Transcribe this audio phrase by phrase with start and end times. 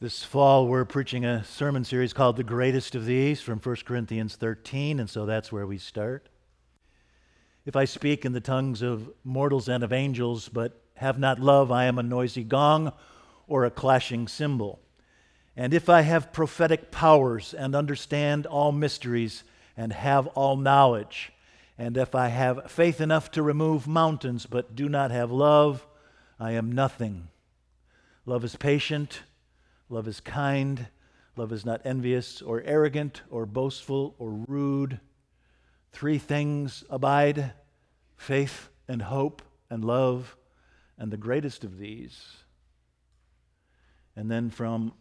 [0.00, 4.34] This fall, we're preaching a sermon series called The Greatest of These from 1 Corinthians
[4.34, 6.28] 13, and so that's where we start.
[7.64, 11.70] If I speak in the tongues of mortals and of angels, but have not love,
[11.70, 12.92] I am a noisy gong
[13.46, 14.80] or a clashing cymbal.
[15.56, 19.44] And if I have prophetic powers and understand all mysteries
[19.76, 21.32] and have all knowledge,
[21.78, 25.86] and if I have faith enough to remove mountains but do not have love,
[26.40, 27.28] I am nothing.
[28.26, 29.22] Love is patient,
[29.88, 30.86] love is kind,
[31.36, 35.00] love is not envious or arrogant or boastful or rude.
[35.92, 37.52] Three things abide
[38.16, 40.36] faith and hope and love,
[40.98, 42.36] and the greatest of these.
[44.16, 44.92] And then from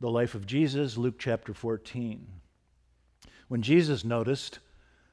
[0.00, 2.26] the life of Jesus, Luke chapter 14.
[3.48, 4.58] When Jesus noticed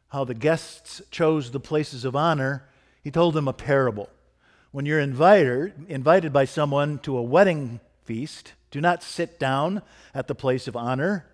[0.09, 2.67] how the guests chose the places of honor,
[3.03, 4.09] he told them a parable.
[4.71, 7.79] When you're invited, invited by someone to a wedding
[8.09, 9.83] feast, do not sit down
[10.15, 11.27] at the place of honor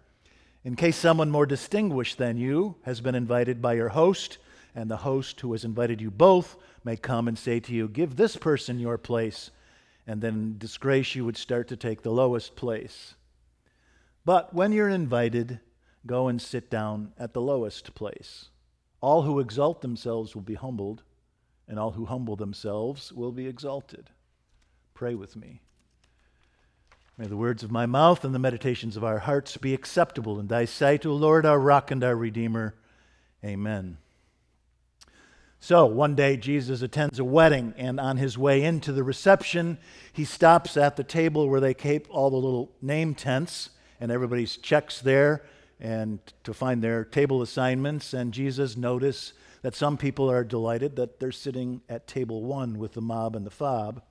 [0.66, 4.40] in case someone more distinguished than you has been invited by your host,
[4.76, 8.17] and the host who has invited you both may come and say to you, Give
[8.17, 9.52] this person your place,
[10.06, 13.16] and then disgrace you would start to take the lowest place.
[14.26, 15.62] But when you're invited,
[16.06, 18.50] go and sit down at the lowest place.
[19.00, 21.04] All who exalt themselves will be humbled,
[21.70, 24.10] and all who humble themselves will be exalted.
[24.94, 25.62] Pray with me.
[27.17, 30.47] May the words of my mouth and the meditations of our hearts be acceptable in
[30.47, 32.75] thy sight, O Lord, our rock and our redeemer.
[33.41, 33.97] Amen.
[35.61, 39.77] So, one day Jesus attends a wedding, and on his way into the reception,
[40.11, 43.69] he stops at the table where they keep all the little name tents
[44.02, 45.45] and everybody's checks there
[45.80, 48.13] and to find their table assignments.
[48.13, 52.91] And Jesus noticed that some people are delighted that they're sitting at table one with
[52.91, 54.02] the mob and the fob.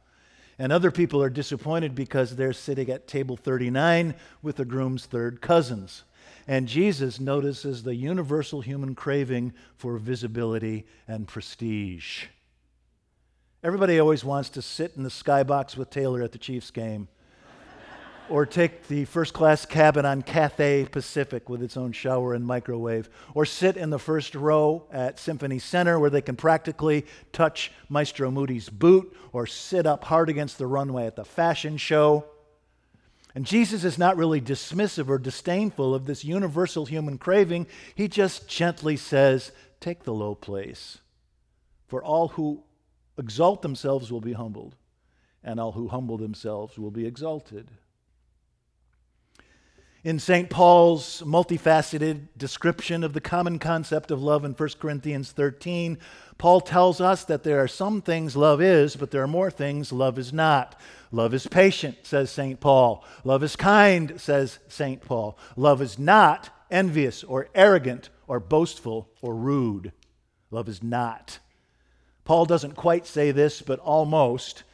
[0.59, 5.41] And other people are disappointed because they're sitting at table 39 with the groom's third
[5.41, 6.05] cousins.
[6.47, 12.27] And Jesus notices the universal human craving for visibility and prestige.
[13.63, 17.09] Everybody always wants to sit in the skybox with Taylor at the Chiefs game
[18.29, 23.11] or take the first class cabin on Cathay Pacific with its own shower and microwave,
[23.35, 28.31] or sit in the first row at Symphony Center where they can practically touch Maestro
[28.31, 32.25] Muti's boot, or sit up hard against the runway at the fashion show.
[33.35, 37.67] And Jesus is not really dismissive or disdainful of this universal human craving.
[37.95, 40.99] He just gently says, Take the low place.
[41.89, 42.63] For all who
[43.19, 44.77] exalt themselves will be humbled,
[45.43, 47.71] and all who humble themselves will be exalted.
[50.05, 50.51] In St.
[50.51, 55.97] Paul's multifaceted description of the common concept of love in 1 Corinthians 13,
[56.37, 59.95] Paul tells us that there are some things love is, but there are more things
[59.95, 60.79] love is not.
[61.11, 62.61] Love is patient, says St.
[62.61, 63.03] Paul.
[63.25, 65.01] Love is kind, says St.
[65.01, 65.39] Paul.
[65.57, 69.91] Love is not envious or arrogant or boastful or rude.
[70.51, 71.39] Love is not.
[72.27, 74.65] Paul doesn't quite say this, but almost.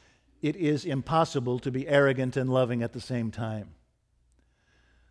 [0.42, 3.74] It is impossible to be arrogant and loving at the same time.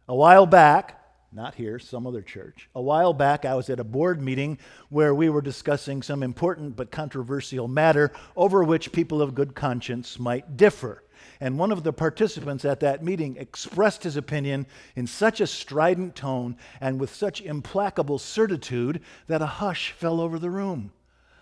[0.10, 1.00] A while back,
[1.32, 4.58] not here, some other church, a while back I was at a board meeting
[4.90, 10.18] where we were discussing some important but controversial matter over which people of good conscience
[10.18, 11.04] might differ.
[11.40, 14.66] And one of the participants at that meeting expressed his opinion
[14.96, 20.40] in such a strident tone and with such implacable certitude that a hush fell over
[20.40, 20.92] the room.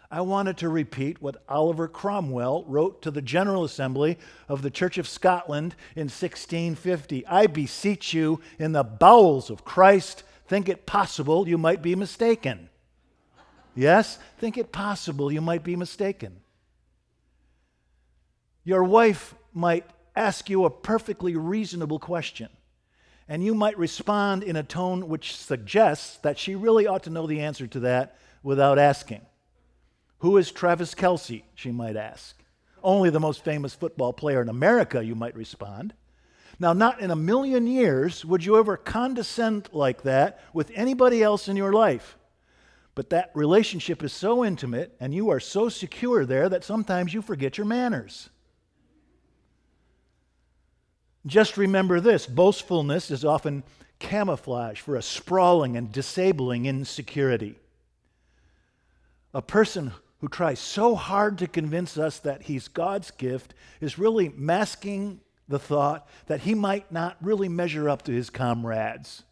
[0.10, 4.98] I wanted to repeat what Oliver Cromwell wrote to the General Assembly of the Church
[4.98, 7.26] of Scotland in 1650.
[7.26, 12.70] I beseech you, in the bowels of Christ, think it possible you might be mistaken.
[13.76, 14.18] Yes?
[14.40, 16.38] Think it possible you might be mistaken.
[18.64, 19.86] Your wife might
[20.16, 22.50] ask you a perfectly reasonable question,
[23.28, 27.28] and you might respond in a tone which suggests that she really ought to know
[27.28, 29.22] the answer to that without asking.
[30.20, 31.44] Who is Travis Kelce?
[31.56, 32.36] She might ask.
[32.84, 35.94] Only the most famous football player in America, you might respond.
[36.60, 41.48] Now, not in a million years would you ever condescend like that with anybody else
[41.48, 42.18] in your life.
[42.96, 47.22] But that relationship is so intimate and you are so secure there that sometimes you
[47.22, 48.30] forget your manners.
[51.28, 53.64] Just remember this boastfulness is often
[54.00, 57.60] camouflage for a sprawling and disabling insecurity.
[59.34, 64.30] A person who tries so hard to convince us that he's God's gift is really
[64.30, 69.24] masking the thought that he might not really measure up to his comrades.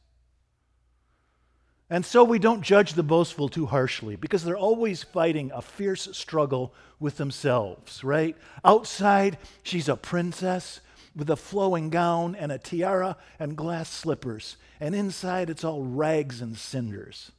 [1.89, 6.07] And so we don't judge the boastful too harshly because they're always fighting a fierce
[6.13, 8.35] struggle with themselves, right?
[8.63, 10.81] Outside, she's a princess.
[11.15, 16.41] with a flowing gown and a tiara and glass slippers, and inside it's all rags
[16.41, 17.31] and cinders.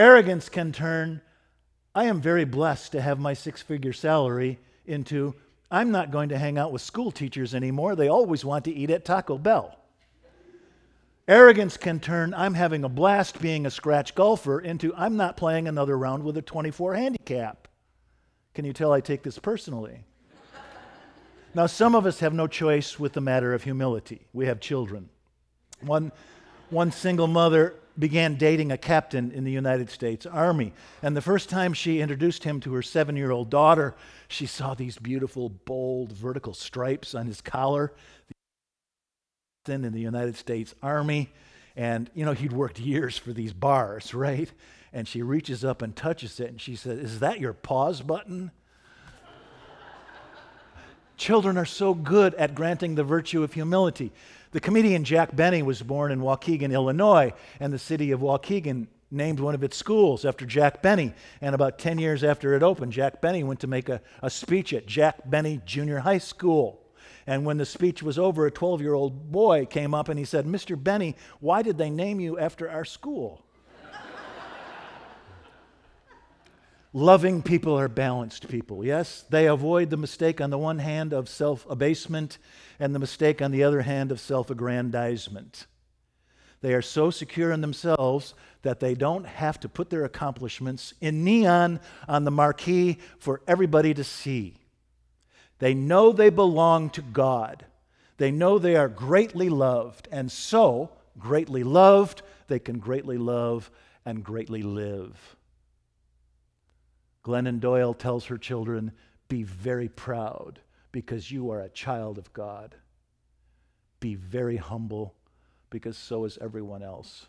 [0.00, 1.20] Arrogance can turn,
[1.94, 5.34] I am very blessed to have my six figure salary, into,
[5.70, 7.94] I'm not going to hang out with school teachers anymore.
[7.94, 9.76] They always want to eat at Taco Bell.
[11.28, 15.68] Arrogance can turn, I'm having a blast being a scratch golfer, into, I'm not playing
[15.68, 17.68] another round with a 24 handicap.
[18.54, 20.02] Can you tell I take this personally?
[21.54, 24.26] now, some of us have no choice with the matter of humility.
[24.32, 25.10] We have children.
[25.82, 26.10] One,
[26.70, 30.72] one single mother began dating a captain in the United States Army.
[31.02, 33.94] And the first time she introduced him to her seven year old daughter,
[34.28, 37.92] she saw these beautiful, bold, vertical stripes on his collar
[39.64, 41.30] Captain in the United States Army.
[41.76, 44.50] And, you know, he'd worked years for these bars, right?
[44.92, 48.50] And she reaches up and touches it and she says, Is that your pause button?
[51.20, 54.10] Children are so good at granting the virtue of humility.
[54.52, 59.38] The comedian Jack Benny was born in Waukegan, Illinois, and the city of Waukegan named
[59.38, 61.12] one of its schools after Jack Benny.
[61.42, 64.72] And about 10 years after it opened, Jack Benny went to make a, a speech
[64.72, 66.80] at Jack Benny Junior High School.
[67.26, 70.24] And when the speech was over, a 12 year old boy came up and he
[70.24, 70.82] said, Mr.
[70.82, 73.44] Benny, why did they name you after our school?
[76.92, 79.24] Loving people are balanced people, yes?
[79.30, 82.38] They avoid the mistake on the one hand of self abasement
[82.80, 85.66] and the mistake on the other hand of self aggrandizement.
[86.62, 91.24] They are so secure in themselves that they don't have to put their accomplishments in
[91.24, 94.58] neon on the marquee for everybody to see.
[95.60, 97.66] They know they belong to God.
[98.16, 103.70] They know they are greatly loved, and so, greatly loved, they can greatly love
[104.04, 105.36] and greatly live.
[107.24, 108.92] Glennon Doyle tells her children,
[109.28, 110.60] Be very proud
[110.92, 112.74] because you are a child of God.
[114.00, 115.14] Be very humble
[115.68, 117.26] because so is everyone else.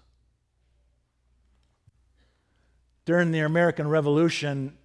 [3.06, 4.78] During the American Revolution,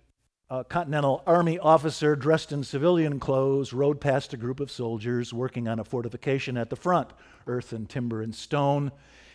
[0.48, 5.68] a Continental Army officer dressed in civilian clothes rode past a group of soldiers working
[5.68, 7.10] on a fortification at the front,
[7.46, 8.90] earth and timber and stone.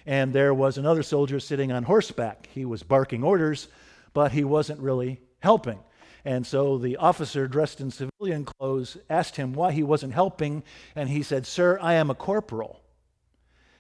[0.05, 2.47] And there was another soldier sitting on horseback.
[2.53, 3.67] He was barking orders,
[4.13, 5.79] but he wasn't really helping.
[6.23, 10.63] And so the officer, dressed in civilian clothes, asked him why he wasn't helping,
[10.95, 12.81] and he said, Sir, I am a corporal.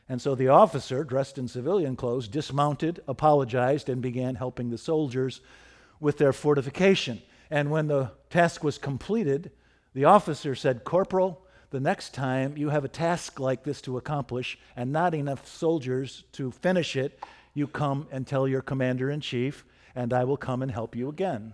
[0.09, 5.39] And so the officer, dressed in civilian clothes, dismounted, apologized, and began helping the soldiers
[5.99, 7.21] with their fortification.
[7.49, 9.51] And when the task was completed,
[9.93, 14.57] the officer said, Corporal, the next time you have a task like this to accomplish
[14.75, 17.19] and not enough soldiers to finish it,
[17.53, 19.63] you come and tell your commander in chief,
[19.95, 21.53] and I will come and help you again.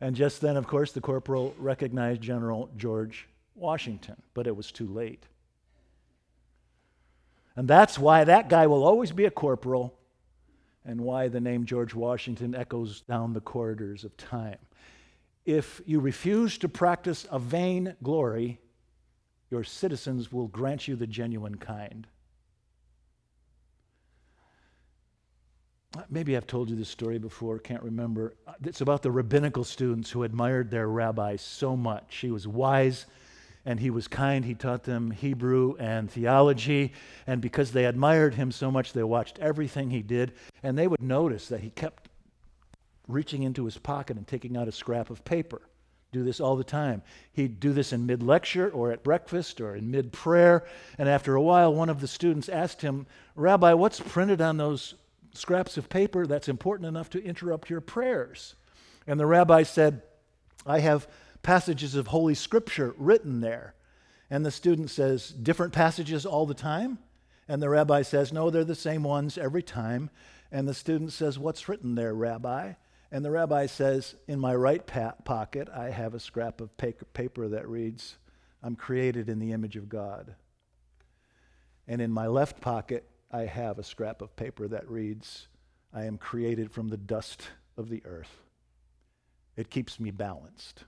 [0.00, 4.86] And just then, of course, the corporal recognized General George Washington, but it was too
[4.86, 5.24] late.
[7.56, 9.98] And that's why that guy will always be a corporal
[10.84, 14.58] and why the name George Washington echoes down the corridors of time.
[15.46, 18.60] If you refuse to practice a vain glory,
[19.50, 22.06] your citizens will grant you the genuine kind.
[26.10, 28.34] Maybe I've told you this story before, can't remember.
[28.64, 32.16] It's about the rabbinical students who admired their rabbi so much.
[32.16, 33.06] He was wise
[33.64, 34.44] and he was kind.
[34.44, 36.92] He taught them Hebrew and theology.
[37.26, 40.32] And because they admired him so much, they watched everything he did.
[40.62, 42.08] And they would notice that he kept
[43.08, 45.60] reaching into his pocket and taking out a scrap of paper.
[46.12, 47.02] Do this all the time.
[47.32, 50.64] He'd do this in mid lecture or at breakfast or in mid prayer.
[50.96, 54.94] And after a while, one of the students asked him, Rabbi, what's printed on those
[55.36, 58.56] scraps of paper that's important enough to interrupt your prayers?
[59.06, 60.02] And the rabbi said,
[60.66, 61.08] I have
[61.42, 63.74] passages of Holy Scripture written there.
[64.28, 66.98] And the student says, different passages all the time?
[67.48, 70.10] And the rabbi says, no, they're the same ones every time.
[70.50, 72.72] And the student says, what's written there, rabbi?
[73.12, 77.48] And the rabbi says, in my right pa- pocket, I have a scrap of paper
[77.48, 78.16] that reads,
[78.62, 80.34] I'm created in the image of God.
[81.86, 85.48] And in my left pocket, I have a scrap of paper that reads,
[85.92, 88.40] I am created from the dust of the earth.
[89.56, 90.84] It keeps me balanced.